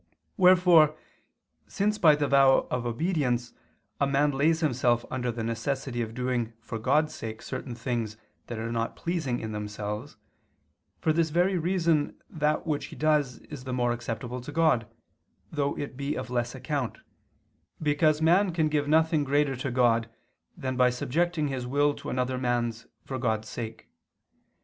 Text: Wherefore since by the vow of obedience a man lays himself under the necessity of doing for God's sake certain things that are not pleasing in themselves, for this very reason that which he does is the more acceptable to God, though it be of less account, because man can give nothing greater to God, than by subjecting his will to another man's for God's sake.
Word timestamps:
Wherefore 0.35 0.97
since 1.67 1.99
by 1.99 2.15
the 2.15 2.27
vow 2.27 2.65
of 2.71 2.87
obedience 2.87 3.53
a 3.99 4.07
man 4.07 4.31
lays 4.31 4.61
himself 4.61 5.05
under 5.11 5.31
the 5.31 5.43
necessity 5.43 6.01
of 6.01 6.15
doing 6.15 6.53
for 6.59 6.79
God's 6.79 7.13
sake 7.13 7.39
certain 7.43 7.75
things 7.75 8.17
that 8.47 8.57
are 8.57 8.71
not 8.71 8.95
pleasing 8.95 9.39
in 9.39 9.51
themselves, 9.51 10.17
for 10.97 11.13
this 11.13 11.29
very 11.29 11.55
reason 11.59 12.19
that 12.31 12.65
which 12.65 12.85
he 12.85 12.95
does 12.95 13.37
is 13.51 13.63
the 13.63 13.73
more 13.73 13.91
acceptable 13.91 14.41
to 14.41 14.51
God, 14.51 14.87
though 15.51 15.77
it 15.77 15.95
be 15.95 16.15
of 16.15 16.31
less 16.31 16.55
account, 16.55 16.97
because 17.79 18.23
man 18.23 18.51
can 18.53 18.69
give 18.69 18.87
nothing 18.87 19.23
greater 19.23 19.55
to 19.55 19.69
God, 19.69 20.09
than 20.57 20.75
by 20.75 20.89
subjecting 20.89 21.49
his 21.49 21.67
will 21.67 21.93
to 21.93 22.09
another 22.09 22.39
man's 22.39 22.87
for 23.05 23.19
God's 23.19 23.47
sake. 23.49 23.87